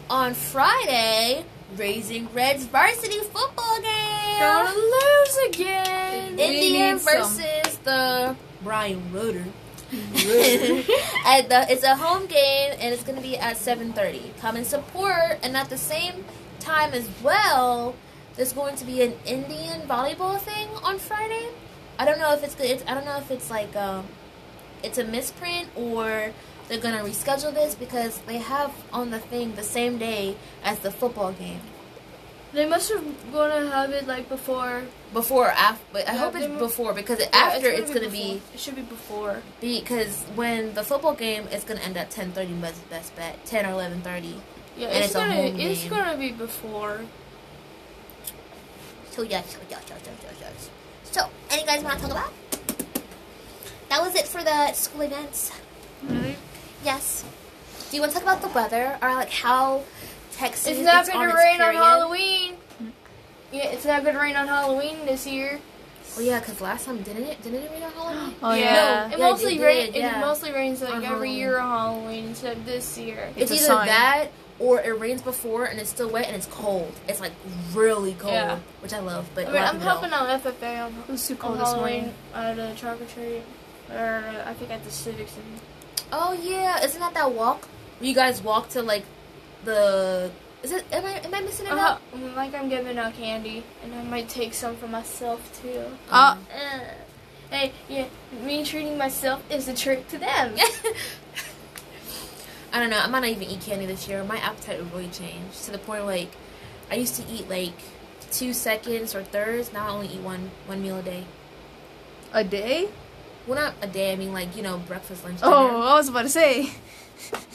On 0.10 0.34
Friday, 0.34 1.46
Raising 1.78 2.28
Reds 2.34 2.66
varsity 2.66 3.20
football 3.20 3.80
game. 3.82 4.40
Gonna 4.40 4.74
lose 4.76 5.38
again. 5.50 6.36
We 6.36 6.44
Indian 6.44 6.94
need 6.96 7.02
some. 7.02 7.22
versus 7.24 7.78
the 7.84 8.36
Brian 8.64 9.12
Rudder. 9.14 9.46
at 11.26 11.50
the, 11.50 11.66
it's 11.70 11.84
a 11.84 11.96
home 11.96 12.26
game 12.26 12.72
and 12.80 12.94
it's 12.94 13.04
going 13.04 13.18
to 13.18 13.22
be 13.22 13.38
at 13.38 13.58
7.30 13.58 14.38
come 14.40 14.56
and 14.56 14.66
support 14.66 15.38
and 15.44 15.58
at 15.58 15.70
the 15.70 15.78
same 15.78 16.24
time 16.60 16.94
as 16.94 17.10
well 17.22 17.96
there's 18.36 18.54
going 18.54 18.76
to 18.78 18.86
be 18.86 19.02
an 19.02 19.14
indian 19.26 19.82
volleyball 19.82 20.40
thing 20.40 20.70
on 20.82 20.98
friday. 20.98 21.50
I 22.00 22.06
don't 22.06 22.20
know 22.20 22.34
if 22.34 22.44
it's, 22.44 22.56
it's 22.60 22.84
i 22.88 22.94
don't 22.94 23.06
know 23.06 23.18
if 23.18 23.30
it's 23.32 23.50
like 23.50 23.76
um, 23.76 24.06
it's 24.82 24.98
a 24.98 25.04
misprint 25.04 25.68
or 25.76 26.32
they're 26.70 26.80
going 26.80 26.98
to 26.98 27.04
reschedule 27.04 27.54
this 27.54 27.76
because 27.76 28.20
they 28.20 28.38
have 28.38 28.72
on 28.94 29.10
the 29.12 29.20
thing 29.20 29.56
the 29.56 29.64
same 29.64 29.98
day 29.98 30.38
as 30.64 30.80
the 30.80 30.92
football 30.92 31.34
game 31.34 31.60
They 32.54 32.66
must 32.68 32.90
have 32.92 33.04
gonna 33.32 33.70
have 33.72 33.92
it 33.92 34.08
like 34.08 34.28
before. 34.28 34.84
before 35.14 35.48
or 35.48 35.52
after 35.52 35.84
but 35.94 36.08
i 36.08 36.14
Yeah, 36.14 36.20
hope 36.20 36.36
it's 36.36 36.48
before 36.60 36.94
because 36.94 37.20
Yeah, 37.20 37.28
after 37.34 37.70
it's 37.70 37.90
going 37.94 38.04
to 38.06 38.10
before. 38.12 38.36
be 38.36 38.42
It 38.54 38.60
should 38.60 38.76
be 38.76 38.82
before. 38.82 39.42
because 39.62 40.24
when 40.36 40.74
the 40.74 40.84
football 40.84 41.14
game 41.16 41.48
is 41.48 41.64
going 41.64 41.80
to 41.80 41.86
end 41.86 41.96
at 41.98 42.12
10.30 42.12 42.60
best, 42.62 42.90
best 42.90 43.16
bet 43.16 43.46
10 43.46 43.66
or 43.66 43.74
11.30 43.80 44.36
Yeah, 44.78 44.88
And 44.88 44.98
it's, 44.98 45.06
it's 45.08 45.14
gonna 45.14 45.36
it's 45.36 45.82
game. 45.82 45.90
gonna 45.90 46.18
be 46.18 46.32
before. 46.32 47.02
so 49.12 49.22
yeah 49.24 49.42
so 49.44 49.60
yeah 49.70 49.80
so, 49.88 49.96
so, 50.04 50.12
so. 50.40 50.70
so 51.12 51.30
any 51.52 51.64
guys 51.66 51.84
want 51.84 51.96
to 52.00 52.08
talk 52.08 52.12
about 52.12 52.34
that 53.90 54.02
was 54.02 54.16
it 54.16 54.28
for 54.28 54.44
the 54.44 54.72
school 54.74 55.02
events 55.02 55.52
Really? 56.04 56.36
yes 56.84 57.24
do 57.90 57.98
you 57.98 58.02
want 58.02 58.12
to 58.14 58.20
talk 58.20 58.24
about 58.28 58.42
the 58.42 58.48
weather 58.58 58.98
or 59.02 59.14
like 59.14 59.30
how 59.30 59.84
Texas. 60.32 60.68
It's 60.68 60.80
not 60.82 61.08
going 61.08 61.30
to 61.30 61.36
its 61.36 61.44
rain 61.44 61.62
on. 61.62 61.74
Halloween. 61.76 62.54
Yeah, 63.52 63.66
it's 63.68 63.86
not 63.86 64.04
going 64.04 64.16
to 64.16 64.22
rain 64.22 64.36
on 64.36 64.48
Halloween 64.48 65.06
this 65.06 65.28
year. 65.28 65.60
Oh 66.18 66.22
yeah, 66.22 66.40
because 66.40 66.60
last 66.60 66.86
time 66.86 67.02
didn't 67.04 67.24
it? 67.24 67.42
Didn't 67.42 67.64
it 67.64 67.72
rain 67.72 67.84
on 67.84 67.92
Halloween? 67.92 68.36
Oh 68.44 68.54
yeah. 68.54 68.64
yeah. 68.64 69.06
It 69.08 69.12
Yeah, 69.20 69.30
mostly 69.30 69.58
they 69.58 69.64
rain. 69.64 69.86
did, 69.88 69.96
yeah. 69.96 70.18
It 70.18 70.22
mostly 70.22 70.52
rains 70.52 70.82
like 70.82 70.90
On 70.92 70.98
every 70.98 71.08
Halloween. 71.08 71.38
year 71.38 71.58
on 71.60 71.70
Halloween 71.70 72.30
except 72.32 72.66
this 72.66 72.98
year. 72.98 73.30
It's, 73.36 73.52
It's 73.52 73.62
either 73.64 73.74
sign. 73.76 73.88
that 73.88 74.28
or 74.60 74.82
it 74.82 75.00
rains 75.00 75.22
before 75.22 75.66
and 75.66 75.80
it's 75.80 75.90
still 75.90 76.10
wet 76.10 76.28
and 76.28 76.36
it's 76.36 76.48
cold. 76.48 76.92
It's 77.08 77.20
like 77.22 77.32
really 77.74 78.14
cold, 78.16 78.34
Yeah. 78.34 78.60
which 78.82 78.94
I 78.94 79.00
love. 79.00 79.30
But 79.36 79.48
I 79.48 79.50
a 79.50 79.54
mean, 79.54 79.64
I'm 79.64 79.76
people 79.80 79.88
helping 79.90 80.12
out 80.12 80.28
FFA 80.44 80.86
on, 80.86 80.94
It 81.08 81.12
was 81.12 81.26
too 81.28 81.36
cold 81.36 81.60
this 81.60 81.70
Halloween 81.70 82.14
at 82.36 82.60
a 82.60 82.76
trunk 82.76 83.02
or 83.02 83.06
treat, 83.06 83.42
or 83.92 83.98
uh, 84.46 84.50
I 84.50 84.54
think 84.54 84.70
at 84.72 84.84
the 84.84 84.92
Civic 84.92 85.30
Center. 85.30 85.46
Oh 86.12 86.34
yeah, 86.34 86.84
isn't 86.84 87.00
that 87.00 87.14
that 87.14 87.32
walk? 87.32 87.68
You 88.02 88.14
guys 88.14 88.42
walk 88.42 88.68
to 88.70 88.82
like 88.82 89.04
the? 89.66 90.32
Is 90.64 90.72
it? 90.72 90.86
Am 90.92 91.06
I 91.06 91.20
am 91.20 91.34
I 91.34 91.42
missing 91.42 91.66
it 91.66 91.72
Uh, 91.74 91.78
out? 91.78 92.02
like 92.36 92.54
I'm 92.54 92.70
giving 92.70 92.98
out 92.98 93.14
candy, 93.16 93.64
and 93.84 93.94
I 93.96 94.04
might 94.04 94.30
take 94.30 94.54
some 94.54 94.76
for 94.76 94.88
myself 94.88 95.62
too. 95.62 95.86
Ah. 96.12 96.38
Uh, 96.54 96.80
hey, 97.50 97.72
yeah, 97.90 98.06
me 98.44 98.64
treating 98.64 98.98
myself 98.98 99.42
is 99.52 99.68
a 99.68 99.74
trick 99.74 100.08
to 100.10 100.18
them. 100.20 100.56
I 102.74 102.80
don't 102.80 102.90
know. 102.90 103.00
I 103.00 103.08
might 103.08 103.20
not 103.22 103.30
even 103.30 103.50
eat 103.50 103.62
candy 103.62 103.86
this 103.86 104.08
year. 104.08 104.24
My 104.24 104.38
appetite 104.38 104.80
would 104.80 104.94
really 104.94 105.10
change 105.10 105.60
to 105.66 105.72
the 105.72 105.78
point 105.78 106.06
where, 106.06 106.16
like 106.18 106.32
I 106.92 106.96
used 106.96 107.16
to 107.16 107.28
eat 107.28 107.50
like 107.50 107.74
two 108.32 108.54
seconds 108.54 109.14
or 109.16 109.24
thirds. 109.24 109.74
Now 109.74 109.88
I 109.88 109.90
only 109.92 110.08
eat 110.08 110.22
one 110.22 110.52
one 110.68 110.82
meal 110.82 110.98
a 111.00 111.04
day. 111.04 111.26
A 112.34 112.44
day? 112.44 112.88
Well, 113.48 113.60
not 113.60 113.74
a 113.82 113.88
day. 113.88 114.12
I 114.14 114.16
mean 114.16 114.34
like 114.34 114.56
you 114.56 114.64
know 114.64 114.78
breakfast, 114.78 115.24
lunch, 115.24 115.40
dinner. 115.42 115.52
Oh, 115.52 115.82
I 115.82 115.94
was 115.96 116.10
about 116.10 116.24
to 116.24 116.30
say. 116.30 116.72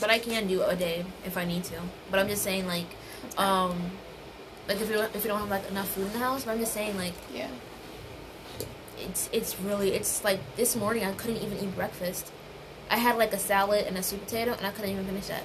But 0.01 0.11
I 0.11 0.19
can 0.21 0.47
do 0.47 0.63
a 0.63 0.77
day 0.77 1.05
if 1.25 1.37
I 1.37 1.45
need 1.45 1.65
to. 1.65 1.75
But 2.11 2.21
I'm 2.21 2.29
just 2.29 2.43
saying 2.43 2.67
like, 2.67 2.87
um, 3.37 3.91
like 4.69 4.81
if 4.81 4.89
you 4.89 4.95
don't, 4.95 5.15
if 5.15 5.25
you 5.25 5.29
don't 5.29 5.41
have 5.41 5.49
like 5.51 5.69
enough 5.69 5.89
food 5.89 6.07
in 6.07 6.13
the 6.13 6.19
house. 6.19 6.45
But 6.45 6.53
I'm 6.53 6.59
just 6.61 6.73
saying 6.73 6.97
like 6.97 7.15
Yeah. 7.35 7.49
it's 8.99 9.29
it's 9.33 9.59
really 9.61 9.91
it's 9.93 10.23
like 10.25 10.41
this 10.57 10.77
morning 10.77 11.05
I 11.05 11.13
couldn't 11.13 11.39
even 11.43 11.59
eat 11.59 11.75
breakfast. 11.75 12.31
I 12.91 12.97
had 12.99 13.17
like 13.19 13.33
a 13.33 13.39
salad 13.39 13.87
and 13.87 13.97
a 13.99 14.03
sweet 14.03 14.25
potato 14.25 14.53
and 14.53 14.67
I 14.67 14.71
couldn't 14.71 14.91
even 14.93 15.05
finish 15.07 15.27
that. 15.27 15.43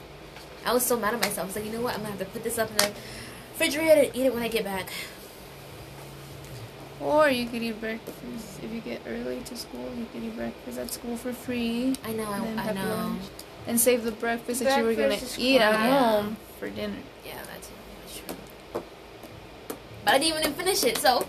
I 0.65 0.73
was 0.73 0.85
so 0.85 0.97
mad 0.99 1.13
at 1.15 1.19
myself. 1.21 1.39
I 1.39 1.45
was 1.47 1.55
like, 1.55 1.65
you 1.65 1.71
know 1.71 1.81
what? 1.81 1.95
I'm 1.95 2.01
gonna 2.01 2.11
have 2.11 2.19
to 2.19 2.25
put 2.25 2.43
this 2.43 2.59
up 2.59 2.69
in 2.69 2.77
the 2.77 2.91
refrigerator 3.53 4.01
and 4.01 4.15
eat 4.15 4.25
it 4.27 4.33
when 4.33 4.43
I 4.43 4.47
get 4.47 4.63
back. 4.63 4.89
Or 7.01 7.29
you 7.29 7.47
could 7.47 7.63
eat 7.63 7.79
breakfast 7.79 8.59
if 8.61 8.71
you 8.71 8.79
get 8.81 9.01
early 9.07 9.39
to 9.45 9.55
school. 9.55 9.89
You 9.97 10.05
could 10.13 10.23
eat 10.23 10.35
breakfast 10.35 10.77
at 10.77 10.91
school 10.91 11.17
for 11.17 11.33
free, 11.33 11.95
I 12.05 12.13
know, 12.13 12.31
and 12.31 12.43
then 12.45 12.59
I, 12.59 12.61
I 12.61 12.65
have 12.65 12.75
know. 12.75 12.89
lunch, 12.89 13.21
and 13.67 13.79
save 13.79 14.03
the 14.03 14.11
breakfast, 14.11 14.63
that 14.63 14.77
you 14.77 14.83
were 14.83 14.93
gonna 14.93 15.17
eat 15.37 15.59
at 15.59 15.75
fine. 15.75 15.91
home 15.91 16.37
for 16.59 16.69
dinner. 16.69 16.97
Yeah, 17.25 17.33
that's, 17.51 17.69
that's 18.01 18.17
true. 18.19 18.83
But 20.05 20.13
I 20.13 20.19
didn't 20.19 20.39
even 20.39 20.53
finish 20.53 20.83
it, 20.83 20.97
so. 20.97 21.25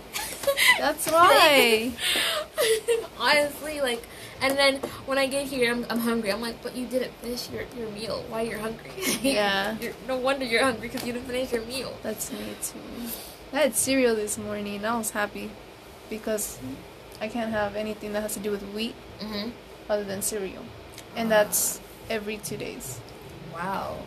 That's 0.78 1.06
why. 1.10 1.92
Honestly, 3.18 3.80
like, 3.80 4.02
and 4.42 4.58
then 4.58 4.76
when 5.06 5.18
I 5.18 5.26
get 5.26 5.46
here, 5.46 5.72
I'm, 5.72 5.86
I'm 5.88 6.00
hungry. 6.00 6.32
I'm 6.32 6.40
like, 6.40 6.62
but 6.62 6.76
you 6.76 6.86
didn't 6.86 7.12
finish 7.14 7.48
your, 7.50 7.64
your 7.78 7.88
meal. 7.90 8.24
Why 8.28 8.42
you're 8.42 8.58
hungry? 8.58 8.90
Yeah. 9.22 9.76
you're, 9.80 9.92
no 10.08 10.16
wonder 10.16 10.44
you're 10.44 10.64
hungry 10.64 10.88
because 10.88 11.06
you 11.06 11.12
didn't 11.12 11.26
finish 11.26 11.52
your 11.52 11.62
meal. 11.62 11.96
That's 12.02 12.32
me 12.32 12.56
too. 12.62 12.78
I 13.52 13.56
had 13.58 13.74
cereal 13.74 14.14
this 14.16 14.38
morning 14.38 14.76
and 14.76 14.86
I 14.86 14.96
was 14.96 15.10
happy 15.10 15.50
because 16.08 16.58
I 17.20 17.28
can't 17.28 17.50
have 17.52 17.76
anything 17.76 18.12
that 18.14 18.22
has 18.22 18.34
to 18.34 18.40
do 18.40 18.50
with 18.50 18.62
wheat 18.74 18.94
Mm-hmm. 19.20 19.50
other 19.88 20.02
than 20.04 20.20
cereal. 20.22 20.64
And 21.14 21.30
that's 21.30 21.80
every 22.10 22.38
two 22.38 22.56
days. 22.56 22.98
Wow. 23.54 23.98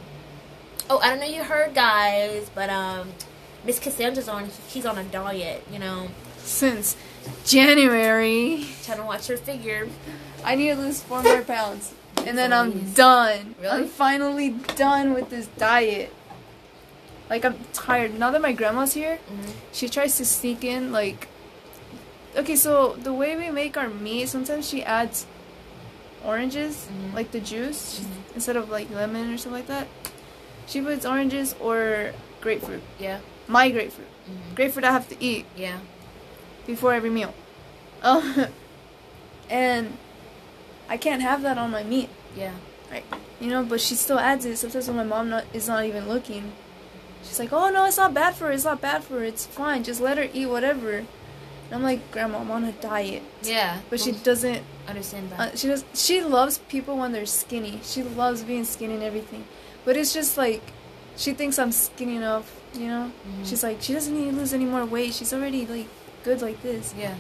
Oh, 0.90 1.00
I 1.00 1.10
don't 1.10 1.20
know 1.20 1.26
you 1.26 1.44
heard, 1.44 1.74
guys, 1.74 2.50
but 2.54 2.70
um, 2.70 3.14
Miss 3.64 3.80
Cassandra's 3.80 4.28
on. 4.28 4.50
She's 4.68 4.86
on 4.86 4.98
a 4.98 5.04
diet. 5.06 5.64
You 5.72 5.80
know, 5.80 6.08
Since 6.40 6.98
January, 7.46 8.66
trying 8.84 8.98
to 9.00 9.06
watch 9.06 9.28
her 9.28 9.38
figure. 9.38 9.88
I 10.44 10.56
need 10.56 10.70
to 10.70 10.76
lose 10.76 11.02
four 11.02 11.24
more 11.24 11.42
pounds. 11.44 11.94
And 12.26 12.38
then 12.38 12.52
I'm 12.52 12.92
done. 12.94 13.56
Really? 13.62 13.84
I'm 13.84 13.88
finally 13.88 14.50
done 14.76 15.14
with 15.14 15.30
this 15.30 15.48
diet. 15.58 16.14
Like, 17.30 17.44
I'm 17.46 17.56
tired. 17.74 18.18
Now 18.20 18.30
that 18.32 18.42
my 18.42 18.54
grandma's 18.54 18.94
here, 18.94 19.18
Mm-hmm. 19.32 19.52
she 19.74 19.90
tries 19.90 20.18
to 20.18 20.26
sneak 20.26 20.64
in, 20.64 20.92
like. 20.92 21.28
Okay, 22.38 22.56
so 22.56 22.96
the 23.02 23.14
way 23.14 23.36
we 23.36 23.50
make 23.50 23.78
our 23.78 23.88
meat, 23.90 24.28
sometimes 24.30 24.68
she 24.68 24.84
adds 24.84 25.26
oranges, 26.24 26.88
Mhm. 26.92 27.14
like 27.16 27.32
the 27.32 27.40
juice, 27.40 28.02
Mhm. 28.02 28.36
instead 28.36 28.56
of 28.58 28.70
like 28.70 28.90
lemon 28.92 29.34
or 29.34 29.38
something 29.38 29.54
like 29.64 29.68
that. 29.68 29.88
She 30.68 30.82
puts 30.82 31.06
oranges 31.06 31.56
or 31.62 32.12
grapefruit. 32.42 32.82
Yeah. 33.00 33.20
My 33.48 33.70
grapefruit. 33.70 34.08
Mm-hmm. 34.30 34.56
Grapefruit 34.56 34.84
I 34.86 34.92
have 34.92 35.08
to 35.10 35.16
eat 35.24 35.46
Yeah. 35.56 35.78
before 36.68 36.94
every 36.94 37.10
meal. 37.10 37.34
Um, 38.04 38.48
and 39.50 39.98
I 40.90 40.98
can't 40.98 41.22
have 41.22 41.42
that 41.42 41.58
on 41.58 41.72
my 41.72 41.84
meat, 41.84 42.10
Yeah. 42.36 42.52
Right. 42.92 43.06
You 43.40 43.48
know. 43.50 43.64
But 43.64 43.82
she 43.82 43.96
still 43.96 44.20
adds 44.20 44.46
it. 44.46 44.58
Sometimes 44.58 44.88
when 44.88 44.98
my 44.98 45.04
mom 45.04 45.30
not, 45.30 45.46
is 45.54 45.68
not 45.68 45.86
even 45.86 46.08
looking, 46.08 46.52
she's 47.26 47.40
like, 47.40 47.52
"Oh 47.52 47.70
no, 47.70 47.86
it's 47.86 47.98
not 47.98 48.14
bad 48.14 48.36
for 48.36 48.46
her. 48.46 48.52
It's 48.52 48.64
not 48.66 48.80
bad 48.82 49.04
for 49.04 49.16
her. 49.20 49.24
It's 49.24 49.46
fine. 49.46 49.84
Just 49.84 50.00
let 50.02 50.18
her 50.18 50.28
eat 50.34 50.46
whatever." 50.48 50.98
And 51.00 51.74
I'm 51.74 51.84
like, 51.84 52.12
"Grandma, 52.12 52.40
I'm 52.40 52.52
on 52.52 52.64
a 52.64 52.72
diet," 52.74 53.24
Yeah. 53.44 53.80
but 53.90 54.00
she 54.00 54.12
doesn't. 54.12 54.64
understand 54.88 55.32
that. 55.32 55.40
Uh, 55.40 55.56
she 55.56 55.68
does. 55.68 55.84
She 55.96 56.22
loves 56.22 56.60
people 56.70 56.96
when 56.98 57.12
they're 57.12 57.26
skinny. 57.26 57.80
She 57.84 58.04
loves 58.04 58.44
being 58.44 58.66
skinny 58.66 58.94
and 58.94 59.02
everything. 59.04 59.44
But 59.84 59.98
it's 59.98 60.14
just 60.14 60.38
like, 60.38 60.62
she 61.18 61.34
thinks 61.34 61.58
I'm 61.58 61.72
skinny 61.72 62.18
enough. 62.18 62.54
You 62.76 62.88
know. 62.90 63.12
Mhm. 63.28 63.48
She's 63.50 63.64
like, 63.64 63.82
she 63.82 63.94
doesn't 63.94 64.14
need 64.14 64.30
to 64.30 64.38
lose 64.38 64.54
any 64.54 64.66
more 64.66 64.86
weight. 64.86 65.16
She's 65.16 65.34
already 65.34 65.66
like 65.66 65.88
good 66.24 66.42
like 66.44 66.62
this. 66.62 66.94
yeah. 66.96 67.16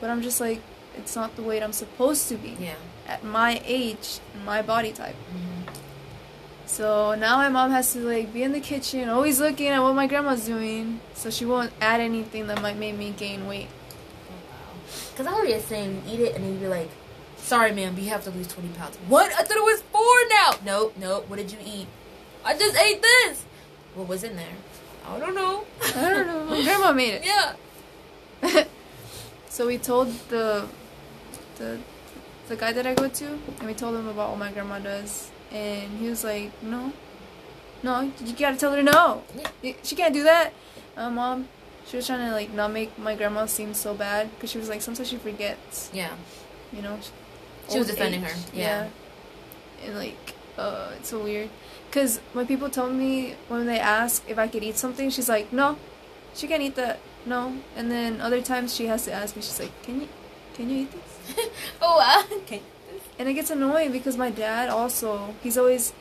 But 0.00 0.10
I'm 0.10 0.22
just 0.22 0.40
like, 0.40 0.60
it's 0.96 1.16
not 1.16 1.34
the 1.34 1.42
weight 1.42 1.62
I'm 1.64 1.72
supposed 1.72 2.28
to 2.28 2.36
be 2.36 2.56
Yeah. 2.60 2.74
at 3.08 3.24
my 3.24 3.60
age, 3.66 4.20
my 4.46 4.62
body 4.62 4.92
type. 4.92 5.16
Mm-hmm. 5.16 5.59
So 6.70 7.16
now 7.16 7.36
my 7.36 7.48
mom 7.48 7.72
has 7.72 7.92
to 7.94 7.98
like 7.98 8.32
be 8.32 8.44
in 8.44 8.52
the 8.52 8.60
kitchen, 8.60 9.08
always 9.08 9.40
looking 9.40 9.66
at 9.66 9.82
what 9.82 9.92
my 9.96 10.06
grandma's 10.06 10.46
doing, 10.46 11.00
so 11.14 11.28
she 11.28 11.44
won't 11.44 11.72
add 11.80 12.00
anything 12.00 12.46
that 12.46 12.62
might 12.62 12.76
make 12.78 12.96
me 12.96 13.10
gain 13.10 13.48
weight. 13.48 13.66
Oh, 14.30 14.78
because 15.10 15.26
I 15.26 15.32
already 15.32 15.58
saying 15.58 16.04
eat 16.08 16.20
it 16.20 16.36
and 16.36 16.44
then 16.44 16.52
you'd 16.52 16.60
be 16.60 16.68
like, 16.68 16.88
sorry, 17.38 17.72
ma'am, 17.72 17.94
but 17.96 18.04
you 18.04 18.10
have 18.10 18.22
to 18.22 18.30
lose 18.30 18.46
20 18.46 18.68
pounds. 18.68 18.96
What? 19.08 19.32
I 19.32 19.42
thought 19.42 19.56
it 19.56 19.64
was 19.64 19.82
four 19.90 20.16
now. 20.28 20.52
Nope, 20.64 20.94
nope. 20.96 21.28
What 21.28 21.36
did 21.40 21.50
you 21.50 21.58
eat? 21.66 21.88
I 22.44 22.56
just 22.56 22.76
ate 22.78 23.02
this. 23.02 23.44
What 23.96 24.06
was 24.06 24.22
in 24.22 24.36
there? 24.36 24.54
I 25.08 25.18
don't 25.18 25.34
know. 25.34 25.64
I 25.96 26.08
don't 26.08 26.26
know. 26.28 26.44
My 26.44 26.62
grandma 26.62 26.92
made 27.02 27.14
it. 27.14 27.24
Yeah. 27.24 28.64
So 29.48 29.66
we 29.66 29.78
told 29.78 30.08
the 30.28 30.68
the 31.56 31.80
the 32.46 32.54
guy 32.54 32.72
that 32.72 32.86
I 32.86 32.94
go 32.94 33.08
to, 33.08 33.26
and 33.26 33.62
we 33.66 33.74
told 33.74 33.96
him 33.96 34.06
about 34.06 34.30
what 34.30 34.38
my 34.38 34.52
grandma 34.52 34.78
does, 34.78 35.28
and 35.52 35.98
he 35.98 36.08
was 36.08 36.24
like, 36.24 36.50
"No, 36.62 36.92
no, 37.82 38.10
you 38.24 38.32
gotta 38.34 38.56
tell 38.56 38.72
her 38.74 38.82
no. 38.82 39.22
She 39.82 39.94
can't 39.96 40.14
do 40.14 40.22
that." 40.24 40.52
Uh, 40.96 41.10
mom, 41.10 41.48
she 41.86 41.96
was 41.96 42.06
trying 42.06 42.26
to 42.28 42.32
like 42.32 42.52
not 42.52 42.72
make 42.72 42.98
my 42.98 43.14
grandma 43.14 43.46
seem 43.46 43.74
so 43.74 43.94
bad 43.94 44.30
because 44.34 44.50
she 44.50 44.58
was 44.58 44.68
like 44.68 44.82
sometimes 44.82 45.08
she 45.08 45.16
forgets, 45.16 45.90
Yeah. 45.92 46.10
you 46.72 46.82
know. 46.82 46.98
She 47.70 47.78
was 47.78 47.86
defending 47.86 48.24
age. 48.24 48.30
her. 48.30 48.36
Yeah. 48.52 48.88
And 49.84 49.94
like, 49.96 50.34
uh, 50.58 50.90
it's 50.98 51.08
so 51.08 51.22
weird. 51.22 51.48
Cause 51.92 52.20
when 52.34 52.46
people 52.46 52.68
tell 52.70 52.88
me 52.90 53.34
when 53.48 53.66
they 53.66 53.78
ask 53.80 54.22
if 54.28 54.38
I 54.38 54.46
could 54.48 54.62
eat 54.62 54.76
something, 54.76 55.10
she's 55.10 55.28
like, 55.28 55.52
"No, 55.52 55.76
she 56.34 56.46
can't 56.46 56.62
eat 56.62 56.74
that. 56.76 56.98
No." 57.26 57.56
And 57.76 57.90
then 57.90 58.20
other 58.20 58.40
times 58.42 58.74
she 58.74 58.86
has 58.86 59.04
to 59.06 59.12
ask 59.12 59.34
me. 59.36 59.42
She's 59.42 59.58
like, 59.58 59.72
"Can 59.82 60.02
you, 60.02 60.08
can 60.54 60.70
you 60.70 60.82
eat 60.82 60.92
this?" 60.92 61.48
oh, 61.82 61.96
wow. 61.98 62.36
Okay. 62.42 62.62
And 63.20 63.28
it 63.28 63.34
gets 63.34 63.50
annoying 63.50 63.92
because 63.92 64.16
my 64.16 64.30
dad 64.30 64.70
also 64.70 65.34
he's 65.42 65.58
always 65.58 65.92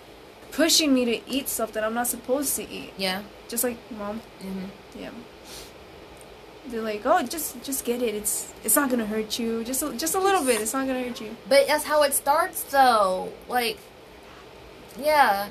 pushing 0.53 0.93
me 0.93 1.03
to 1.03 1.29
eat 1.29 1.49
stuff 1.49 1.73
that 1.73 1.83
I'm 1.83 1.93
not 1.93 2.07
supposed 2.07 2.55
to 2.55 2.63
eat. 2.63 2.93
Yeah. 2.95 3.23
Just 3.49 3.65
like 3.65 3.77
mom. 3.91 4.21
Mm-hmm. 4.41 4.99
Yeah. 5.01 5.11
They're 6.67 6.81
like, 6.81 7.01
"Oh, 7.03 7.21
just 7.23 7.61
just 7.61 7.83
get 7.83 8.01
it. 8.01 8.15
It's 8.15 8.53
it's 8.63 8.77
not 8.77 8.89
gonna 8.89 9.05
hurt 9.05 9.37
you. 9.37 9.65
Just 9.65 9.83
a, 9.83 9.91
just 9.97 10.15
a 10.15 10.19
little 10.19 10.45
bit. 10.45 10.61
It's 10.61 10.71
not 10.71 10.87
gonna 10.87 11.03
hurt 11.03 11.19
you." 11.19 11.35
But 11.49 11.67
that's 11.67 11.83
how 11.83 12.03
it 12.03 12.13
starts, 12.13 12.63
though. 12.63 13.33
Like, 13.49 13.77
yeah. 14.97 15.49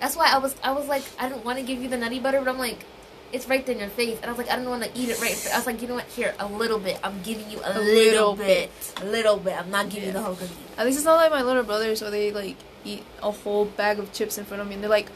That's 0.00 0.16
why 0.16 0.28
I 0.32 0.38
was, 0.38 0.56
I 0.62 0.72
was 0.72 0.88
like, 0.88 1.04
I 1.20 1.28
don't 1.28 1.44
want 1.44 1.58
to 1.58 1.64
give 1.64 1.80
you 1.80 1.88
the 1.88 1.96
Nutter 1.96 2.20
Butter, 2.20 2.40
but 2.40 2.48
I'm 2.48 2.58
like, 2.58 2.84
it's 3.32 3.48
right 3.48 3.64
there 3.66 3.74
in 3.74 3.80
your 3.80 3.90
face, 3.90 4.16
and 4.22 4.26
I 4.26 4.28
was 4.32 4.38
like, 4.38 4.50
I 4.50 4.56
don't 4.56 4.68
want 4.68 4.84
to 4.84 4.90
eat 4.98 5.08
it 5.08 5.20
right. 5.20 5.36
I 5.52 5.56
was 5.58 5.66
like, 5.66 5.82
you 5.82 5.88
know 5.88 5.94
what? 5.94 6.06
Here, 6.06 6.34
a 6.38 6.46
little 6.46 6.78
bit. 6.78 6.98
I'm 7.02 7.20
giving 7.22 7.50
you 7.50 7.60
a, 7.60 7.78
A 7.78 7.80
little, 7.80 8.32
little 8.32 8.36
bit. 8.36 8.70
a 9.00 9.04
little 9.04 9.36
bit. 9.36 9.58
I'm 9.58 9.70
not 9.70 9.88
giving 9.90 10.06
you 10.08 10.12
the 10.12 10.22
whole 10.22 10.34
cookie. 10.36 10.52
At 10.78 10.86
least 10.86 10.98
it's 10.98 11.04
not 11.04 11.16
like 11.16 11.30
my 11.30 11.42
little 11.42 11.62
brothers 11.64 12.00
where 12.02 12.10
they 12.10 12.30
like 12.32 12.56
eat 12.84 13.02
a 13.22 13.30
whole 13.30 13.64
bag 13.64 13.98
of 13.98 14.12
chips 14.12 14.38
in 14.38 14.44
front 14.44 14.60
of 14.62 14.68
me 14.68 14.74
and 14.74 14.82
they're 14.82 14.90
like, 14.90 15.08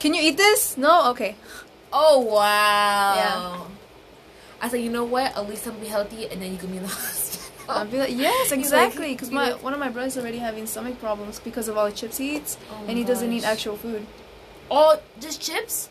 "Can 0.00 0.12
you 0.14 0.20
eat 0.22 0.36
this?" 0.36 0.76
No, 0.76 1.10
okay. 1.10 1.36
Oh 1.92 2.20
wow. 2.20 3.14
Yeah. 3.16 3.64
I 4.62 4.68
said, 4.68 4.80
you 4.82 4.90
know 4.90 5.04
what? 5.04 5.36
At 5.36 5.48
least 5.48 5.66
I'll 5.66 5.72
be 5.74 5.86
healthy, 5.86 6.26
and 6.26 6.42
then 6.42 6.52
you 6.52 6.58
can 6.58 6.70
be 6.70 6.76
in 6.78 6.82
the 6.82 6.88
hospital. 6.92 7.46
I'll 7.68 7.86
be 7.86 7.98
like, 7.98 8.10
"Yes, 8.16 8.50
exactly." 8.52 9.12
Because 9.12 9.30
my 9.30 9.52
one 9.54 9.72
of 9.72 9.78
my 9.80 9.88
brothers 9.88 10.18
already 10.18 10.38
having 10.38 10.66
stomach 10.66 10.98
problems 11.00 11.38
because 11.40 11.68
of 11.68 11.78
all 11.78 11.86
the 11.86 11.92
chips 11.92 12.18
he 12.18 12.36
eats, 12.36 12.58
Oh 12.70 12.84
and 12.88 12.98
he 12.98 13.04
my 13.04 13.08
doesn't 13.08 13.32
eat 13.32 13.44
actual 13.44 13.76
food. 13.76 14.06
All 14.70 15.00
just 15.20 15.40
chips? 15.40 15.88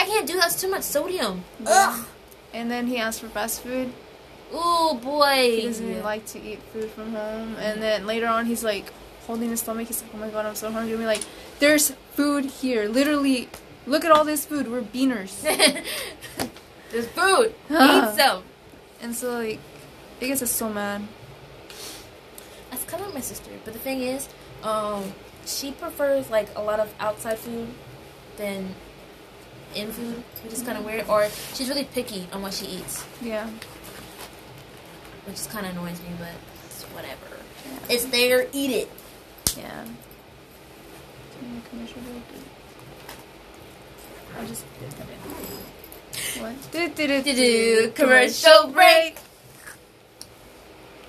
I 0.00 0.06
can't 0.06 0.26
do 0.26 0.34
that. 0.36 0.46
It's 0.46 0.60
too 0.60 0.70
much 0.70 0.82
sodium. 0.82 1.44
Ugh. 1.66 2.06
And 2.54 2.70
then 2.70 2.86
he 2.86 2.96
asked 2.96 3.20
for 3.20 3.28
fast 3.28 3.62
food. 3.62 3.92
Oh 4.50 4.98
boy. 5.02 5.56
He 5.60 5.66
doesn't 5.66 5.86
really 5.86 6.00
like 6.00 6.24
to 6.26 6.40
eat 6.40 6.62
food 6.72 6.90
from 6.90 7.12
home. 7.12 7.56
And 7.56 7.82
then 7.82 8.06
later 8.06 8.26
on, 8.26 8.46
he's 8.46 8.64
like 8.64 8.94
holding 9.26 9.50
his 9.50 9.60
stomach. 9.60 9.88
He's 9.88 10.02
like, 10.02 10.10
"Oh 10.14 10.16
my 10.16 10.30
god, 10.30 10.46
I'm 10.46 10.54
so 10.54 10.72
hungry." 10.72 10.92
And 10.92 11.02
we're 11.02 11.06
like, 11.06 11.24
"There's 11.58 11.90
food 12.14 12.46
here. 12.46 12.88
Literally, 12.88 13.50
look 13.86 14.02
at 14.06 14.10
all 14.10 14.24
this 14.24 14.46
food. 14.46 14.70
We're 14.70 14.80
beaners." 14.80 15.42
There's 16.90 17.06
food. 17.08 17.54
Eat 17.70 18.16
some. 18.16 18.42
and 19.02 19.14
so 19.14 19.34
like, 19.34 19.60
it 20.18 20.26
gets 20.28 20.42
us 20.42 20.50
so 20.50 20.70
mad. 20.70 21.06
That's 22.70 22.84
kind 22.84 23.02
of 23.02 23.08
like 23.08 23.14
my 23.16 23.20
sister. 23.20 23.50
But 23.64 23.74
the 23.74 23.78
thing 23.78 24.00
is, 24.00 24.30
um, 24.62 25.12
she 25.44 25.72
prefers 25.72 26.30
like 26.30 26.48
a 26.56 26.62
lot 26.62 26.80
of 26.80 26.92
outside 26.98 27.38
food 27.38 27.68
than 28.38 28.74
in 29.74 29.90
food, 29.92 30.22
which 30.44 30.52
is 30.52 30.62
kind 30.62 30.78
of 30.78 30.84
weird. 30.84 31.08
Or 31.08 31.28
she's 31.54 31.68
really 31.68 31.84
picky 31.84 32.26
on 32.32 32.42
what 32.42 32.52
she 32.54 32.66
eats, 32.66 33.04
Yeah. 33.20 33.48
which 35.26 35.36
is 35.36 35.46
kind 35.46 35.66
of 35.66 35.72
annoys 35.76 36.00
me. 36.02 36.08
But 36.18 36.28
it's 36.66 36.82
whatever. 36.84 37.36
It's 37.88 38.04
there. 38.06 38.46
Eat 38.52 38.70
it. 38.70 38.90
Yeah. 39.56 39.84
Commercial 41.70 42.00
break. 42.02 42.22
I 44.38 44.44
just 44.46 44.64
what? 46.40 46.54
Do 46.72 46.88
do 46.88 47.06
do 47.06 47.22
Do-do, 47.22 47.90
commercial 47.94 48.68
break. 48.68 49.16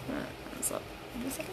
Uh, 0.10 0.14
so, 0.62 0.80
wait 1.18 1.28
a 1.28 1.32
second. 1.32 1.51